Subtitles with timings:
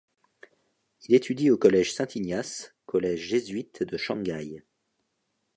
[1.07, 4.63] Il étudie au Collège Saint Ignace, collège Jésuite de Shanghai.